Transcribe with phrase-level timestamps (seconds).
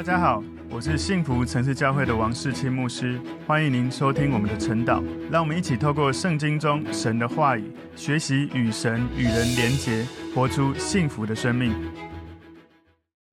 [0.00, 5.04] 大家好，我是幸福城市教会的王世清牧师，欢迎您收听我们的晨祷。
[5.30, 11.74] 让我们一起透过圣经中神的话语，学习与神与人连结，活出幸福的生命。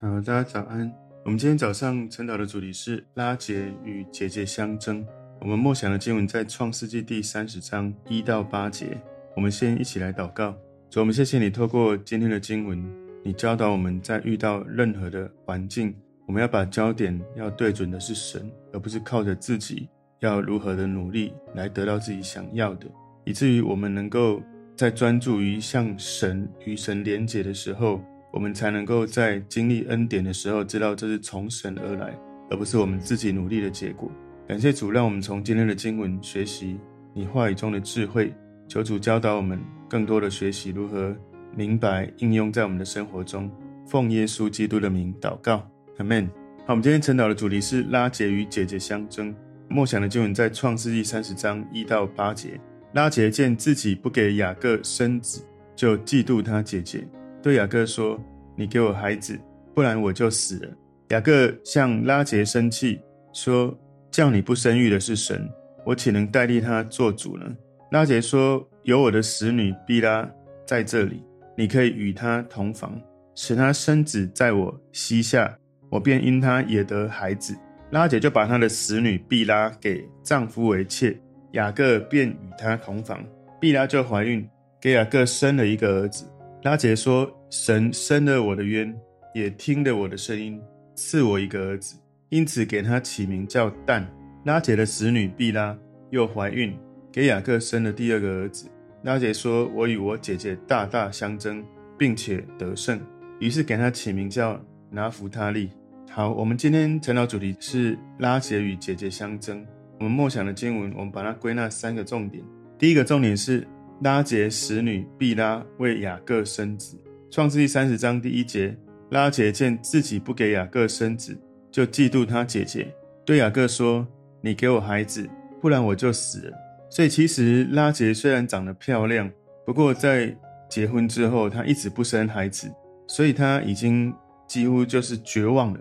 [0.02, 0.92] 好，大家早安。
[1.24, 5.08] 我们今天早上晨祷的主题是拉结与姐姐相争。
[5.40, 8.98] 我们默想的经文在创世纪第三十章一到八节。
[9.38, 10.54] 我们先一起来祷告。
[10.90, 12.86] 主，我们谢谢你透过今天的经文，
[13.24, 15.96] 你教导我们在遇到任何的环境。
[16.28, 22.86] 我们要把焦点要对准的是神，而不是靠着自己要如何的努力来得到自己想要的，
[23.24, 24.42] 以至于我们能够
[24.76, 28.02] 在专注于向神与神连结的时候，
[28.34, 32.14] 我们才能够在经历恩典的时候知道这是从神而来，
[32.50, 34.12] 而不是我们自己努力的结果。
[34.46, 36.78] 感谢主，让我们从今天的经文学习
[37.14, 38.34] 你话语中的智慧，
[38.68, 41.16] 求主教导我们更多的学习如何
[41.56, 43.50] 明白应用在我们的生活中。
[43.86, 45.66] 奉耶稣基督的名祷告。
[45.98, 46.30] 阿门。
[46.66, 49.34] 好，我们今天晨祷的主题是拉杰与姐姐相争。
[49.68, 52.60] 梦想的经文在创世纪三十章一到八节。
[52.94, 55.44] 拉杰见自己不给雅各生子，
[55.76, 57.08] 就嫉妒他姐姐，
[57.42, 58.20] 对雅各说
[58.56, 59.38] ：“你给我孩子，
[59.74, 60.70] 不然我就死了。”
[61.10, 63.00] 雅各向拉杰生气，
[63.34, 63.78] 说
[64.12, 65.50] ：“叫你不生育的是神，
[65.86, 67.46] 我岂能代替他做主呢？”
[67.92, 70.30] 拉杰说：“有我的使女毕拉
[70.66, 71.24] 在这里，
[71.58, 73.00] 你可以与她同房，
[73.36, 75.58] 使她生子在我膝下。”
[75.90, 77.56] 我便因他也得孩子，
[77.92, 81.18] 拉姐就把她的使女毕拉给丈夫为妾，
[81.54, 83.24] 雅各便与她同房，
[83.60, 84.48] 毕拉就怀孕，
[84.82, 86.26] 给雅各生了一个儿子。
[86.64, 88.94] 拉姐说：“神生了我的冤，
[89.34, 90.62] 也听了我的声音，
[90.96, 91.96] 赐我一个儿子，
[92.30, 94.06] 因此给他起名叫但。”
[94.44, 95.78] 拉姐的使女毕拉
[96.10, 96.78] 又怀孕，
[97.12, 98.68] 给雅各生了第二个儿子。
[99.04, 101.64] 拉姐说：“我与我姐姐大大相争，
[101.98, 103.00] 并且得胜，
[103.40, 105.70] 于是给他起名叫拿弗他利。
[106.10, 109.64] 好，我们今天晨祷主题是拉结与姐姐相争。
[110.00, 112.44] 我们默想的经文，我们把它归纳三个重点。
[112.80, 113.68] 第一个重点是
[114.02, 116.98] 拉结使女毕拉为雅各生子。
[117.30, 118.76] 创世记三十章第一节，
[119.12, 121.38] 拉结见自己不给雅各生子，
[121.72, 122.92] 就嫉妒他姐姐，
[123.24, 124.08] 对雅各说
[124.42, 125.30] ：“你给我孩子，
[125.62, 126.58] 不然我就死了。”
[126.90, 129.30] 所以其实拉结虽然长得漂亮，
[129.66, 130.36] 不过在
[130.68, 132.72] 结婚之后，她一直不生孩子，
[133.08, 134.12] 所以她已经。
[134.48, 135.80] 几乎就是绝望了，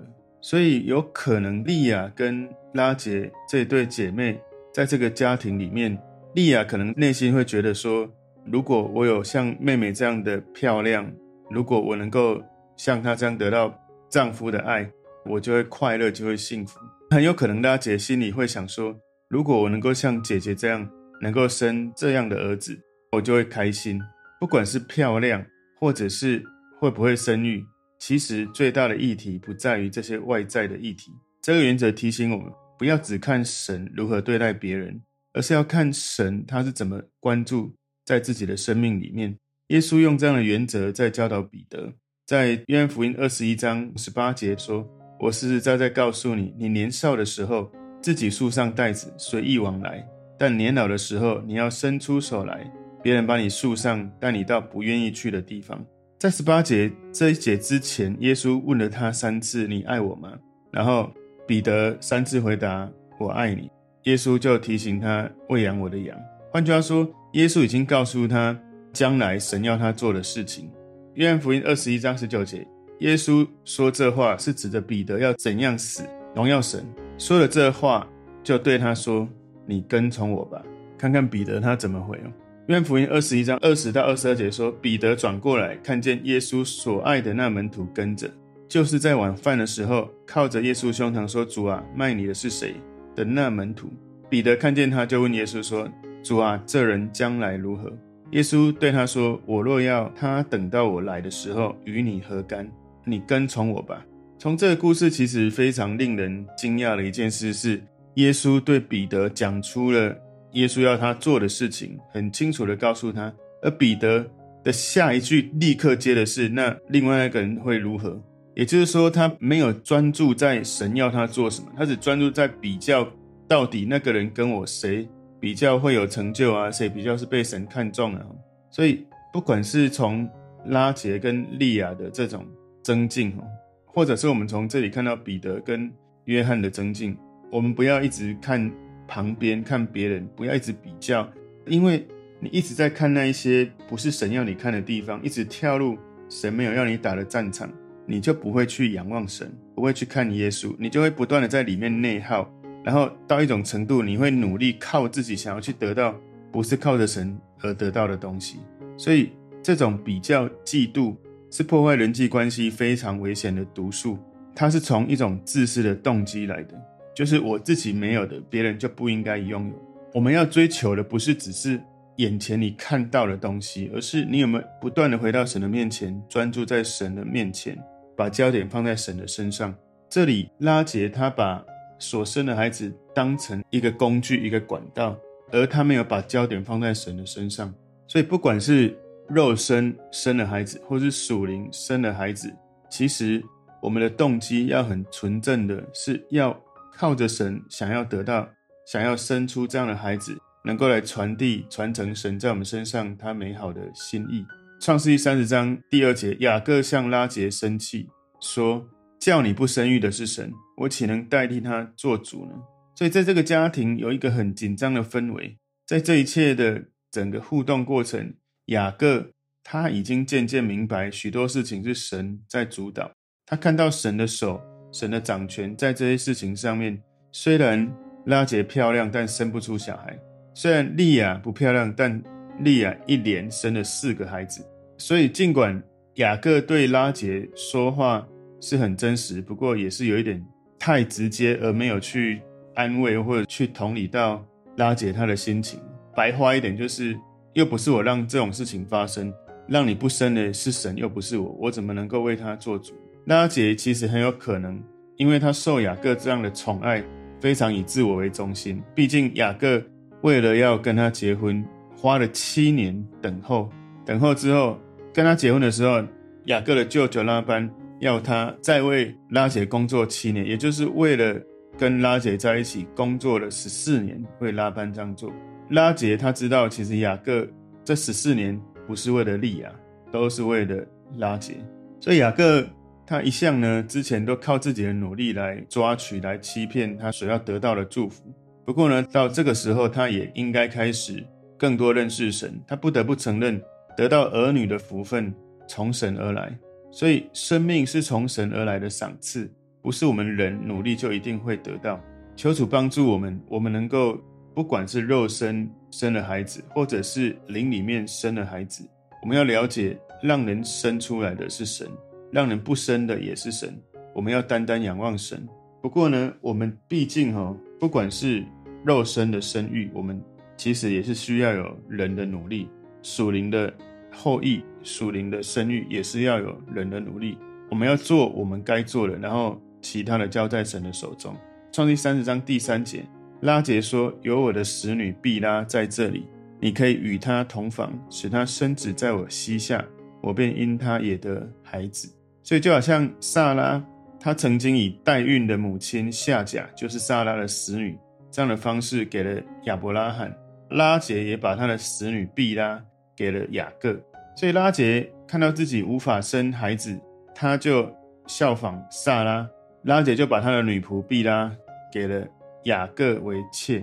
[0.49, 4.41] 所以有可能利亚跟拉结这对姐妹
[4.73, 6.01] 在这个家庭里面，
[6.37, 8.09] 利亚可能内心会觉得说，
[8.45, 11.11] 如果我有像妹妹这样的漂亮，
[11.51, 12.41] 如果我能够
[12.77, 13.77] 像她这样得到
[14.09, 14.89] 丈夫的爱，
[15.25, 16.79] 我就会快乐，就会幸福。
[17.11, 18.97] 很有可能拉结心里会想说，
[19.29, 20.89] 如果我能够像姐姐这样，
[21.21, 22.79] 能够生这样的儿子，
[23.11, 24.01] 我就会开心。
[24.39, 25.45] 不管是漂亮，
[25.81, 26.41] 或者是
[26.79, 27.67] 会不会生育。
[27.99, 31.13] 其实最大的议题不在于这些外在的议题。
[31.43, 35.01] 这个原则提醒我们，不要只看神如何对待别人，
[35.33, 37.73] 而是要看神他是怎么关注
[38.05, 39.37] 在自己的生命里面。
[39.69, 41.93] 耶稣用这样的原则在教导彼得，
[42.27, 44.87] 在约翰福音二十一章十八节说
[45.19, 47.71] ：“我实实在在告诉你，你年少的时候
[48.03, 50.05] 自己束上带子，随意往来；
[50.39, 52.71] 但年老的时候，你要伸出手来，
[53.03, 55.85] 别人把你束上，带你到不愿意去的地方。”
[56.19, 60.33] 在十八节这一节之前，耶稣问了他三次：“你爱我吗？”
[60.73, 61.11] 然后
[61.47, 62.91] 彼得三次回答
[63.21, 63.71] ：“我爱你。”
[64.05, 66.17] 耶稣就提醒他喂养我的羊。
[66.51, 68.59] 换句话说，耶稣已经告诉他
[68.95, 70.71] 将来神要他做的事情。
[71.15, 72.67] 约翰福音二十一章十九节，
[73.01, 76.03] 耶稣说这话是指着彼得要怎样死，
[76.35, 76.83] 荣耀神。
[77.19, 78.09] 说了这话，
[78.43, 79.29] 就对他说
[79.67, 80.63] ：“你跟从我吧。”
[80.97, 82.33] 看看彼得他怎么回哦。
[82.69, 88.29] 约翰福音二十一章二十到二十二节说，彼得转过来，看见耶稣所爱的那门徒跟着，
[88.69, 92.75] 就是在晚饭的时候，靠着耶稣胸膛说：“主啊，卖你的是谁？”
[93.15, 93.89] 的那门徒。
[94.29, 95.89] 彼得看见他，就问耶稣说
[96.25, 97.93] ：“主啊，这人将来如何？”
[98.33, 102.69] 耶稣对他说：“我若要他等到我来的时候与你何干？
[103.05, 104.05] 你跟从我吧。”
[104.41, 107.81] 从这个故事，其实非常令人惊讶的一件事是，
[108.15, 110.17] 耶稣对彼得讲出了。
[110.57, 113.33] 耶稣要他做的事情，很清楚地告诉他，
[113.63, 114.25] 而彼得
[114.65, 118.19] 的下一句立刻接的是：“那另外一个人会如何？”
[118.57, 123.07] 也就是说，他没有专注在神要他做什么，他只专注在比较
[123.47, 125.07] 到底那个人跟我谁
[125.39, 128.23] 比较会有成就啊，谁比较是被神看中啊。
[128.71, 130.27] 所以，不管是从
[130.69, 132.47] 拉杰跟利亚的这种
[132.83, 133.39] 争竞，
[133.85, 135.93] 或者是我们从这里看到彼得跟
[136.25, 137.15] 约翰的增进，
[137.53, 138.73] 我们不要一直看。
[139.07, 141.29] 旁边看别人，不要一直比较，
[141.67, 142.07] 因为
[142.41, 145.97] 你一直在看那一些不是神要你看的地方，一直跳入
[146.29, 147.71] 神没有要你打的战场，
[148.05, 152.51] 你就不会去仰望神，不会去看耶稣，你就会不断的在里面内耗，
[152.85, 156.15] 然后到一种程度，你会努力靠自己想要去得到，
[156.53, 158.59] 不是靠着神而得到的东西。
[158.97, 159.31] 所以
[159.63, 161.17] 这种比较嫉妒
[161.51, 164.19] 是破坏人际关系非常危险的毒素，
[164.55, 166.75] 它是从一种自私的动机来的，
[167.17, 169.75] 就是我自己没有的，别人就不应该拥有。
[170.15, 171.81] 我们要追求的不是只是。
[172.17, 177.77] 眼前你看到的东西，而是你有没有不断的回到神的面前，专注在神的面前，
[178.17, 179.75] 把焦点放在神的身上。
[180.09, 181.63] 这里拉杰他把
[181.99, 185.15] 所生的孩子当成一个工具、一个管道，
[185.53, 187.71] 而他没有把焦点放在神的身上。
[188.09, 188.99] 所以不管是
[189.29, 192.51] 肉身生的孩子，或是属灵生的孩子，
[192.89, 193.45] 其实
[193.83, 196.59] 我们的动机要很纯正的，是要
[196.97, 198.49] 靠着神，想要得到，
[198.91, 200.39] 想要生出这样的孩子。
[200.65, 204.45] 能够来传递、传承神在我们身上他美好的心意。
[204.81, 208.09] 创世纪三十章第二节，雅各向拉结生气，
[208.41, 208.85] 说
[209.21, 212.53] ：“叫你不生育的是神，我岂能代替他做主呢？”
[212.99, 215.57] 所以，在这个家庭有一个很紧张的氛围。
[215.87, 218.35] 在这一切的整个互动过程，
[218.65, 219.31] 雅各
[219.63, 223.13] 他已经渐渐明白许多事情是神在主导。
[223.47, 224.61] 他看到神的手、
[224.97, 226.99] 神的掌权在这些事情上面。
[227.31, 227.87] 虽然
[228.25, 230.19] 拉杰漂亮，但生不出小孩。
[230.55, 232.23] 虽然利亚不漂亮，但
[232.61, 234.67] 利亚一连生了四个孩子。
[234.97, 235.83] 所以，尽管
[236.15, 238.27] 雅各对拉杰说话
[238.59, 240.43] 是很真实，不过也是有一点
[240.79, 242.41] 太直接，而没有去
[242.75, 244.43] 安慰或者去同理到
[244.79, 245.79] 拉杰他的心情。
[246.15, 247.15] 白话一点就是，
[247.53, 249.31] 又不是我让这种事情发生，
[249.69, 252.95] 让你不生的是神，又不是我，我怎么能够为他做主？
[253.27, 254.83] 拉结其实很有可能，
[255.17, 257.05] 因为他受雅各这样的宠爱，
[257.41, 258.83] 非常以自我为中心。
[258.95, 259.81] 毕竟雅各。
[260.23, 263.71] 为了要跟他结婚，花了七年等候，
[264.05, 264.77] 等候之后
[265.13, 266.03] 跟他结婚的时候，
[266.47, 267.71] 雅各的舅舅拉班
[268.01, 271.41] 要他再为拉结工作七年，也就是为了
[271.79, 275.31] 跟拉结在一起工作了十四年，为拉班这样做。
[275.69, 277.47] 拉结他知道，其实雅各
[277.85, 279.71] 这十四年不是为了利亚，
[280.11, 280.85] 都是为了
[281.19, 281.55] 拉结，
[282.01, 282.67] 所以雅各
[283.07, 288.25] 他一向呢，之前都靠自己的努力来抓取、来欺骗他所要得到的祝福。
[288.65, 291.25] 不过呢，到这个时候，他也应该开始
[291.57, 292.61] 更多认识神。
[292.67, 293.63] 他不得不承认，
[293.97, 295.33] 得到儿女的福分
[295.69, 296.53] 从神而来。
[296.91, 299.49] 所以，生命是从神而来的赏赐，
[299.81, 302.01] 不是我们人努力就一定会得到。
[302.35, 304.19] 求主帮助我们，我们能够
[304.53, 308.83] 不管是肉身生了孩子，或者是灵里面生了孩子，
[309.23, 311.87] 我们要了解，让人生出来的是神，
[312.37, 313.75] 让人不生的也是神。
[314.13, 315.49] 我们要单单仰望神。
[315.81, 318.45] 不过呢，我们毕竟哈、哦，不管是
[318.85, 320.21] 肉身的生育，我们
[320.55, 322.69] 其实也是需要有人的努力；
[323.03, 323.73] 属灵的
[324.13, 327.39] 后裔、属灵的生育，也是要有人的努力。
[327.71, 331.35] 我们要做我们该做的，然后其他的交在神的手中。
[331.73, 333.03] 创世三十章第三节，
[333.41, 336.27] 拉结说：“有我的使女毕拉在这里，
[336.61, 339.83] 你可以与她同房，使她生子在我膝下，
[340.21, 342.13] 我便因她也得孩子。”
[342.47, 343.85] 所以就好像撒拉，
[344.21, 347.99] 她曾经以代孕的母亲夏甲，就是撒拉的使女。
[348.31, 350.33] 这样的方式给了亚伯拉罕，
[350.71, 352.81] 拉杰也把他的使女毕拉
[353.17, 353.99] 给了雅各，
[354.37, 356.97] 所以拉杰看到自己无法生孩子，
[357.35, 357.91] 他就
[358.29, 359.49] 效仿撒拉，
[359.83, 361.51] 拉杰就把他的女仆毕拉
[361.91, 362.25] 给了
[362.65, 363.83] 雅各为妾，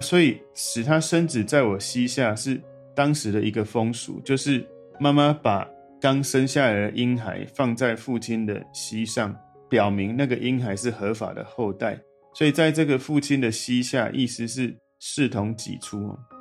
[0.00, 2.60] 所以使他生子在我膝下是
[2.94, 4.66] 当时的一个风俗，就是
[4.98, 5.66] 妈妈把
[6.02, 9.32] 刚生下来的婴孩放在父亲的膝上，
[9.70, 11.96] 表明那个婴孩是合法的后代。
[12.34, 16.00] 所以，在这个父亲的膝下，意思是视同己出。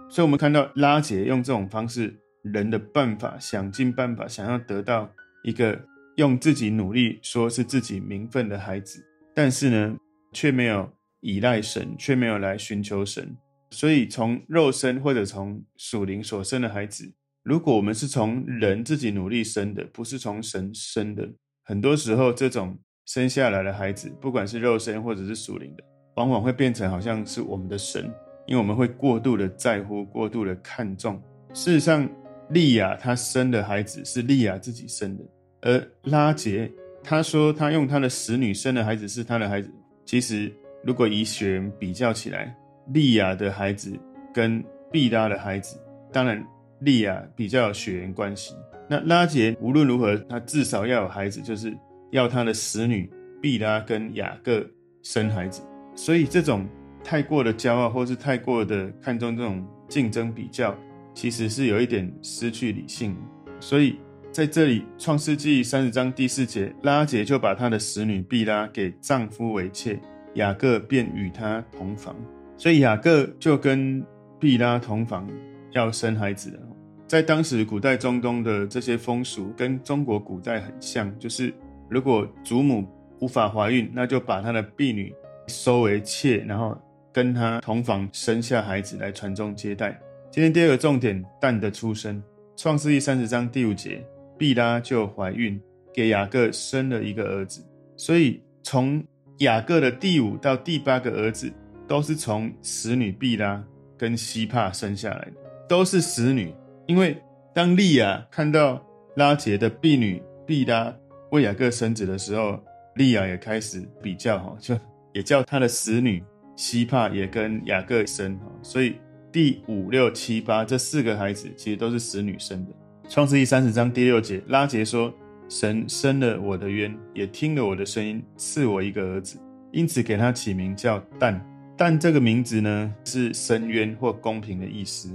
[0.10, 5.08] 所以，我们看到拉杰用这种方式，人的办法，想尽办法想要得到
[5.44, 5.80] 一个
[6.16, 9.96] 用自己努力说是自己名分的孩子，但是呢，
[10.34, 13.38] 却没有依赖神，却没有来寻求神。
[13.70, 17.14] 所以，从肉身或者从属灵所生的孩子，
[17.44, 21.30] 如果我们是从人自己努力生的，不是从神生的，
[21.64, 22.78] 很多时候这种。
[23.08, 25.84] 生下来的孩子，不管是肉身或者是属灵的，
[26.16, 28.06] 往往会变成好像是我们的神，
[28.46, 31.22] 因为我们会过度的在乎，过度的看重。
[31.52, 32.08] 事实上，
[32.52, 35.24] 利亚她生的孩子是利亚自己生的，
[35.62, 36.72] 而拉杰
[37.04, 39.70] 他说他用他的使女生的孩子是他的孩子。
[40.06, 42.56] 其实，如果以血缘比较起来，
[42.94, 44.00] 利亚的孩子
[44.34, 45.78] 跟毕拉的孩子，
[46.14, 46.42] 当然
[46.82, 48.54] 利亚比较有血缘关系。
[48.88, 51.76] 那拉杰无论如何，他至少要有孩子，就是。
[52.12, 53.10] 要他的使女
[53.42, 54.62] 毕拉跟雅各
[55.02, 55.62] 生孩子，
[55.96, 56.68] 所以这种
[57.02, 60.78] 太过的骄傲，或是太过的看重这种竞争比较，
[61.14, 63.16] 其实是有一点失去理性。
[63.62, 63.96] 所以
[64.30, 69.98] 在这里，《创世纪》三十章第四节，拉杰就把他的使女毕拉给丈夫为妾，
[70.34, 72.14] 雅各便与她同房。
[72.58, 74.06] 所以雅各就跟
[74.38, 75.26] 毕拉同房，
[75.72, 76.60] 要生孩子。
[77.08, 81.54] 在当时古代中东的这些风俗，跟中国古代很像，就是
[81.90, 82.88] 如果祖母
[83.20, 85.14] 无法怀孕，那就把她的婢女
[85.48, 86.78] 收为妾，然后
[87.12, 90.00] 跟她同房生下孩子来传宗接代。
[90.30, 92.16] 今天第二个重点，但的出生，
[92.56, 94.02] 《创世纪》三十章第五节。
[94.38, 95.62] 毕拉就怀孕，
[95.94, 97.64] 给雅各生了一个儿子。
[97.96, 99.04] 所以从
[99.38, 101.52] 雅各的第五到第八个儿子，
[101.88, 103.64] 都是从使女毕拉
[103.98, 105.34] 跟西帕生下来的，
[105.72, 106.54] 都是使女。
[106.86, 107.16] 因为
[107.56, 108.86] 当利亚看到
[109.16, 110.94] 拉杰的婢女毕拉
[111.32, 112.60] 为雅各生子的时候，
[112.96, 114.78] 利亚也开始比较哈，就
[115.14, 116.22] 也叫他的使女
[116.58, 118.48] 西帕也跟雅各生哈。
[118.62, 118.98] 所以
[119.32, 122.72] 第五六七八这四个孩子其实都是使女生的。
[123.08, 125.14] 创世记三十章第六节，拉杰说
[125.48, 129.40] ：“神生了我的冤，也听了我的声音，赐我一个儿子，
[129.72, 131.42] 因此给他起名叫但。
[131.78, 135.10] 但这个名字呢，是伸冤或公平的意思。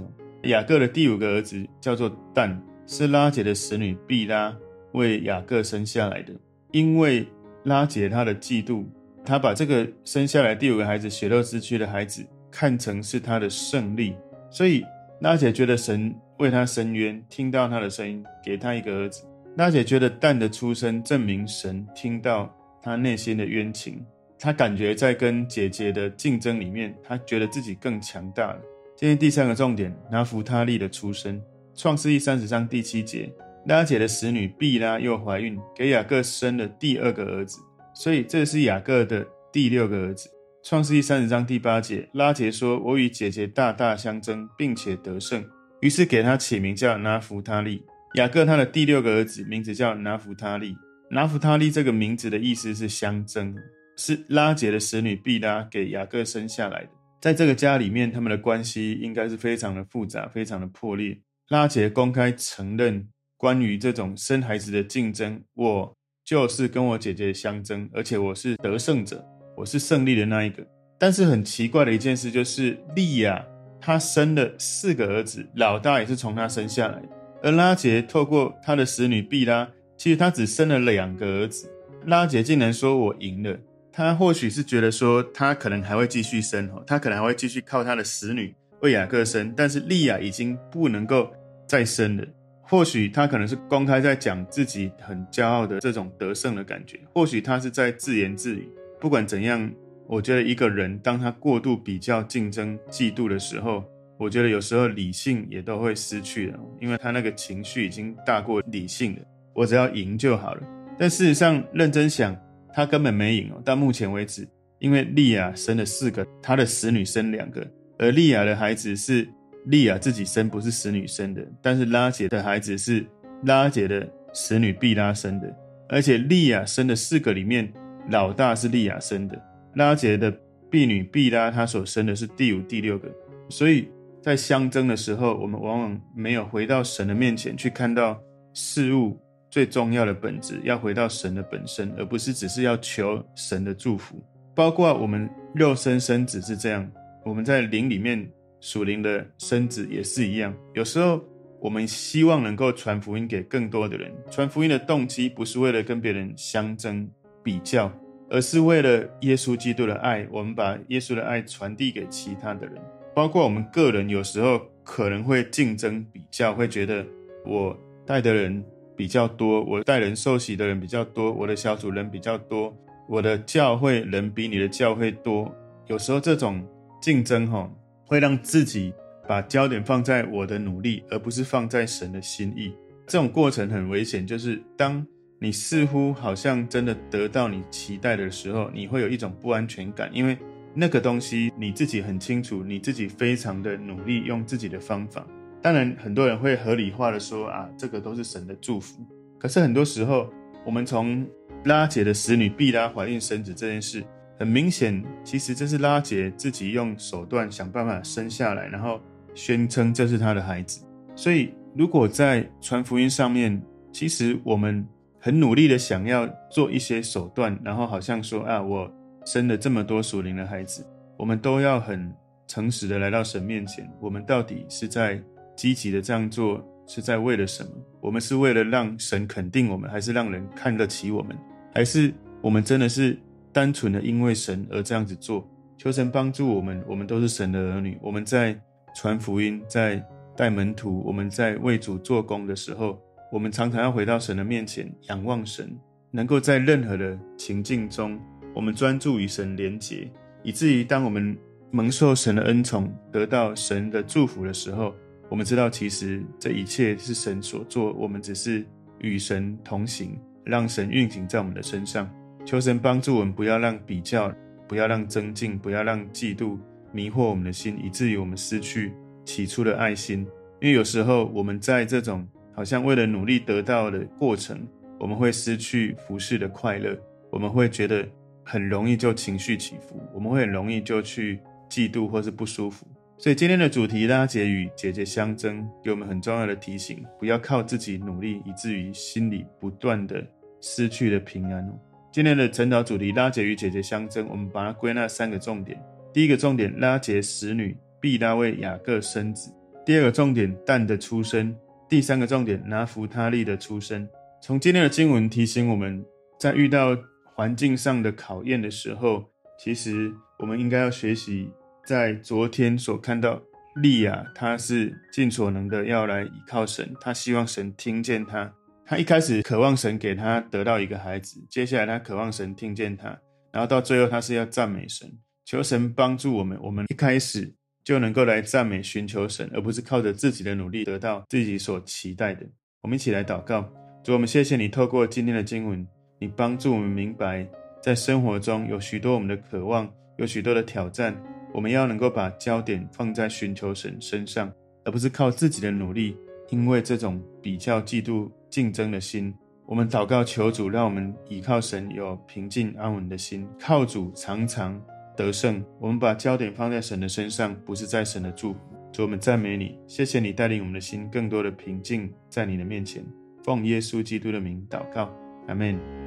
[0.47, 4.53] 雅各的第五个儿子叫做但，是拉结的使女毕拉
[4.91, 6.33] 为雅各生下来的。
[6.71, 7.25] 因为
[7.63, 8.83] 拉结他的嫉妒，
[9.23, 14.13] 他把这个生下来第五个孩子血肉之躯的孩子看成是他的胜利，
[14.49, 14.83] 所以
[15.21, 19.23] 拉姐觉得神。”为他伸冤，听到他的声音，给他一个儿子。
[19.55, 22.47] 拉姐觉得但的出生证明神听到
[22.79, 24.05] 他内心的冤情，
[24.37, 28.59] 他感觉在跟姐姐的竞争里面，他觉得自己更强大了。
[28.99, 31.39] 今天第三个重点，拿弗他利的出生。
[31.75, 33.31] 创世记三十章第七节，
[33.67, 37.59] 拉结的使女毕拉又怀孕，给雅各生了第二个儿子，
[37.93, 39.23] 所以这是雅各的
[39.53, 40.27] 第六个儿子。
[40.63, 45.45] 创世记三十章第八节，拉杰说：“我与姐姐大大相争，并且得胜。”
[45.81, 47.85] 于是给他起名叫拿弗他利。
[48.15, 50.75] 雅各他的第六个儿子名字叫拿弗他利。
[51.11, 53.55] 拿弗他利这个名字的意思是相争，
[53.95, 56.89] 是拉杰的使女毕拉给雅各生下来的。
[57.19, 61.19] 在这个家里面，他们的关系应该是非常的复杂，非常的破裂。
[61.49, 63.07] 拉杰公开承认
[63.37, 70.65] 关于这种生孩子的竞争，我就是跟我姐姐相争，而且我是得胜者，我是胜利的那一个。
[70.99, 73.45] 但是很奇怪的一件事就是利亚。
[73.79, 77.01] 他生了四个儿子，老大也是从他生下来。
[77.43, 81.71] 而拉杰透过他的使女毕拉，其实他只生了两个儿子。
[82.05, 83.57] 拉杰竟然说我赢了，
[83.97, 91.31] 他或许是觉得说他可能还会继续生，他可能还会继续靠他的使女为雅各生，但是利亚已经不能够
[91.65, 92.23] 再生了。
[92.61, 98.69] 或许他可能是公开在讲自己很骄傲的这种得胜的感觉，或许他是在自言自语。
[99.01, 99.67] 不管怎样。
[100.09, 103.83] 我觉得一个人当他过度比较、竞争、嫉妒的时候，
[104.17, 109.21] 我觉得有时候理性也都会失去了，因为他那个情绪已经大过理性了。
[109.53, 110.63] 我只要赢就好了。
[110.97, 112.33] 但事实上，认真想，
[112.73, 113.61] 他根本没赢哦。
[113.63, 114.47] 到目前为止，
[114.79, 117.65] 因为利亚生了四个，他的使女生两个，
[117.97, 119.27] 而利亚的孩子是
[119.65, 121.45] 利亚自己生，不是使女生的。
[121.61, 123.05] 但是拉结的孩子是
[123.43, 125.55] 拉结的使女毕拉生的，
[125.89, 127.71] 而且利亚生的四个里面，
[128.09, 129.41] 老大是利亚生的。
[129.75, 130.31] 拉结的
[130.69, 133.09] 婢女毕拉，她所生的是第五、第六个，
[133.49, 133.89] 所以
[134.21, 138.19] 在相争的时候，我们往往没有回到神的面前去看到
[138.53, 144.21] 事物最重要的本质，要回到神的本身，而不是只是要求神的祝福。
[144.55, 146.89] 包括我们肉身生子是这样，
[147.23, 150.53] 我们在灵里面属灵的生子也是一样。
[150.73, 151.23] 有时候
[151.59, 157.09] 我们希望能够传福音给更多的人，传福音的动机不是为了跟别人相争
[157.43, 157.91] 比较。
[158.29, 162.75] 而是为了耶稣基督的爱，我们把耶稣的爱传递给其他的人，
[163.15, 167.05] 包括我们个人，有时候可能会竞争比较，会觉得
[167.45, 167.73] 我
[168.05, 168.61] 带的人
[168.97, 172.75] 比较多，我带人受洗的人比较多，我的小组人比较多，
[173.07, 175.55] 我的教会人比你的教会多。
[175.85, 176.67] 有时候这种
[176.99, 177.71] 竞争哈，
[178.05, 178.91] 会让自己
[179.27, 182.73] 把焦点放在我的努力，而不是放在神的心意。
[183.05, 185.05] 这种过程很危险，就是当。
[185.39, 190.35] 你似乎好像真的得到你期待的时候，你会有一种不安全感，因为
[190.73, 195.23] 那个东西你自己很清楚，你自己非常的努力，用自己的方法。
[195.67, 199.05] 当然，很多人会合理化的说啊，这个都是神的祝福。
[199.37, 200.29] 可是很多时候，
[200.65, 201.27] 我们从
[201.65, 204.01] 拉姐的使女毕拉怀孕生子这件事，
[204.39, 209.01] 很明显，其实这是拉姐自己用手段想办法生下来，然后
[209.35, 210.85] 宣称这是她的孩子。
[211.17, 214.87] 所以，如果在传福音上面，其实我们。
[215.19, 218.89] 很努力的想要做一些手段，然后好像说啊，我
[219.25, 220.85] 生了这么多属灵的孩子，
[221.17, 222.09] 我们都要很
[222.47, 223.89] 诚实的来到神面前。
[223.99, 225.21] 我们到底是在
[225.57, 227.69] 积极的这样做是在为了什么？
[227.99, 231.35] 我们是为了让神肯定我们，还是让人看得起我们？
[231.73, 233.19] 还是我们真的是
[233.51, 235.45] 单纯的因为神而这样子做？
[235.77, 237.97] 求神帮助我们，我们都是神的儿女。
[238.01, 238.57] 我们在
[238.95, 240.03] 传福音，在
[240.35, 242.99] 带门徒，我们在为主做工的时候，
[243.31, 245.77] 我们常常要回到神的面前，仰望神，
[246.09, 248.19] 能够在任何的情境中，
[248.55, 250.09] 我们专注与神连结，
[250.41, 251.37] 以至于当我们
[251.69, 254.95] 蒙受神的恩宠，得到神的祝福的时候，
[255.29, 258.65] 我们知道其实这一切是神所做，我们只是
[258.99, 262.09] 与神同行，让神运行在我们的身上。
[262.45, 264.33] 求神帮助我们，不要让比较。
[264.69, 266.57] 不要让增进，不要让嫉妒
[266.91, 268.91] 迷惑我们的心，以至于我们失去
[269.23, 270.27] 起初的爱心。
[270.59, 274.67] 因为有时候我们在这种好像为了努力得到的过程，
[274.99, 276.99] 我们会失去服侍的快乐，
[277.31, 278.05] 我们会觉得
[278.43, 282.85] 很容易就情绪起伏，我们会很容易就去嫉妒或是不舒服。
[283.19, 290.23] 所以今天的主题拉结与姐姐相争，给我们很重要的提醒：不要靠自己努力，以至于心里不断的
[290.61, 291.67] 失去了平安。
[292.11, 295.83] 今天的晨祷主题拉结与姐姐相争，我们把它归纳三个重点。
[296.13, 299.49] 第一个重点，拉结使女毕拉为雅各生子；
[299.83, 301.51] 第二个重点，蛋的出生；
[301.89, 304.07] 第三个重点，拿弗他利的出生。
[304.41, 306.05] 从今天的经文提醒我们，
[306.39, 306.95] 在遇到
[307.33, 309.25] 环境上的考验的时候，
[309.59, 311.49] 其实我们应该要学习，
[311.87, 313.41] 在昨天所看到
[313.77, 318.53] 利亚，她是尽所能的要来依靠神，她希望神听见她。
[318.85, 323.07] 他一开始渴望神给他得到一个孩子，接下来他渴望神听见他，
[323.51, 325.09] 然后到最后他是要赞美神，
[325.43, 326.57] 求神帮助我们。
[326.61, 327.53] 我们一开始
[327.83, 332.45] 就能够来赞美、寻求神，而不是靠着自己的努力得到自己所期待的。
[332.81, 333.69] 我们一起来祷告，
[334.03, 335.85] 主，我们谢谢你透过今天的经文，
[336.19, 337.45] 你帮助我们明白，
[337.81, 341.13] 在生活中有许多我们的渴望，有许多的挑战，
[341.53, 344.51] 我们要能够把焦点放在寻求神身上，
[344.85, 346.15] 而不是靠自己的努力。
[346.49, 349.33] 因为这种比较、嫉妒、竞争的心，
[349.65, 354.81] 我们祷告求主，让我们倚靠神有平静安稳的心，靠主常常
[355.15, 355.61] 得胜。
[355.77, 358.59] 我们把焦点放在神的身上，不是在神的祝福。
[358.93, 363.05] 主，我们赞美你，谢谢你带领我们的心更多的平静在你的面前。
[363.43, 365.13] 奉耶稣基督的名祷告，
[365.47, 366.06] 阿门。